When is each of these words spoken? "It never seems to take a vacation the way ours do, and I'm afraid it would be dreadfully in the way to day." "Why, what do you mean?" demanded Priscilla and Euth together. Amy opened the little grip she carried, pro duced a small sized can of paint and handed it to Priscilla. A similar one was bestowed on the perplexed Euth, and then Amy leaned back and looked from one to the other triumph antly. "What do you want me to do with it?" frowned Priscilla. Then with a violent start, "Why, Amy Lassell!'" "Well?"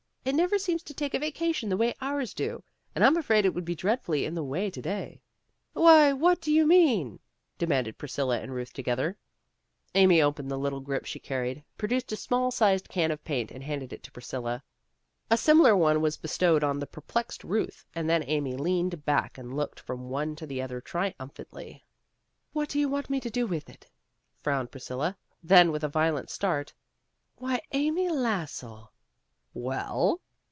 "It 0.23 0.35
never 0.35 0.59
seems 0.59 0.83
to 0.83 0.93
take 0.93 1.15
a 1.15 1.19
vacation 1.19 1.67
the 1.69 1.75
way 1.77 1.95
ours 1.99 2.35
do, 2.35 2.61
and 2.93 3.03
I'm 3.03 3.17
afraid 3.17 3.43
it 3.43 3.55
would 3.55 3.65
be 3.65 3.73
dreadfully 3.73 4.23
in 4.23 4.35
the 4.35 4.43
way 4.43 4.69
to 4.69 4.79
day." 4.79 5.19
"Why, 5.73 6.13
what 6.13 6.39
do 6.39 6.51
you 6.53 6.67
mean?" 6.67 7.19
demanded 7.57 7.97
Priscilla 7.97 8.39
and 8.39 8.51
Euth 8.51 8.71
together. 8.71 9.17
Amy 9.95 10.21
opened 10.21 10.51
the 10.51 10.59
little 10.59 10.79
grip 10.79 11.05
she 11.05 11.17
carried, 11.17 11.63
pro 11.75 11.87
duced 11.87 12.11
a 12.11 12.15
small 12.15 12.51
sized 12.51 12.87
can 12.87 13.09
of 13.09 13.23
paint 13.23 13.49
and 13.49 13.63
handed 13.63 13.91
it 13.91 14.03
to 14.03 14.11
Priscilla. 14.11 14.63
A 15.31 15.37
similar 15.37 15.75
one 15.75 16.01
was 16.01 16.17
bestowed 16.17 16.63
on 16.63 16.77
the 16.77 16.85
perplexed 16.85 17.41
Euth, 17.41 17.83
and 17.95 18.07
then 18.07 18.21
Amy 18.27 18.55
leaned 18.55 19.03
back 19.03 19.39
and 19.39 19.57
looked 19.57 19.79
from 19.79 20.07
one 20.11 20.35
to 20.35 20.45
the 20.45 20.61
other 20.61 20.79
triumph 20.79 21.33
antly. 21.33 21.81
"What 22.53 22.69
do 22.69 22.77
you 22.79 22.87
want 22.87 23.09
me 23.09 23.19
to 23.21 23.31
do 23.31 23.47
with 23.47 23.71
it?" 23.71 23.89
frowned 24.39 24.69
Priscilla. 24.69 25.17
Then 25.41 25.71
with 25.71 25.83
a 25.83 25.87
violent 25.89 26.29
start, 26.29 26.73
"Why, 27.37 27.59
Amy 27.71 28.07
Lassell!'" 28.07 28.91
"Well?" 29.53 30.21